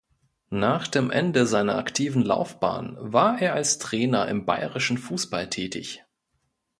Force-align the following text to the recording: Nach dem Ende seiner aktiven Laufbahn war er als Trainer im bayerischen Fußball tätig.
Nach 0.49 0.87
dem 0.87 1.11
Ende 1.11 1.45
seiner 1.45 1.77
aktiven 1.77 2.23
Laufbahn 2.23 2.97
war 2.99 3.39
er 3.39 3.53
als 3.53 3.77
Trainer 3.77 4.27
im 4.29 4.47
bayerischen 4.47 4.97
Fußball 4.97 5.47
tätig. 5.51 6.03